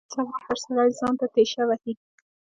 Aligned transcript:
نن 0.05 0.09
سبا 0.21 0.35
هر 0.45 0.57
سړی 0.63 0.89
ځان 0.99 1.13
ته 1.19 1.25
تېشه 1.35 1.63
وهي. 1.67 1.93